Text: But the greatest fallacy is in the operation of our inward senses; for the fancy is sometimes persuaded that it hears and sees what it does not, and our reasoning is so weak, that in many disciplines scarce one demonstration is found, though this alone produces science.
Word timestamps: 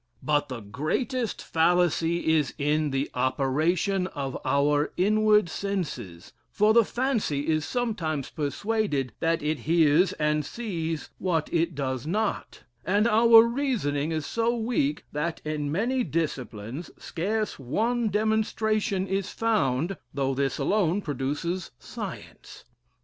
But 0.23 0.49
the 0.49 0.61
greatest 0.61 1.43
fallacy 1.43 2.33
is 2.33 2.55
in 2.57 2.89
the 2.89 3.11
operation 3.13 4.07
of 4.07 4.35
our 4.43 4.91
inward 4.97 5.47
senses; 5.47 6.33
for 6.49 6.73
the 6.73 6.83
fancy 6.83 7.47
is 7.47 7.65
sometimes 7.65 8.31
persuaded 8.31 9.13
that 9.19 9.43
it 9.43 9.59
hears 9.59 10.13
and 10.13 10.43
sees 10.43 11.11
what 11.19 11.53
it 11.53 11.75
does 11.75 12.07
not, 12.07 12.63
and 12.83 13.07
our 13.07 13.43
reasoning 13.43 14.11
is 14.11 14.25
so 14.25 14.57
weak, 14.57 15.05
that 15.11 15.39
in 15.45 15.71
many 15.71 16.03
disciplines 16.03 16.89
scarce 16.97 17.59
one 17.59 18.09
demonstration 18.09 19.05
is 19.05 19.29
found, 19.29 19.97
though 20.15 20.33
this 20.33 20.57
alone 20.57 21.03
produces 21.03 21.69
science. 21.77 22.63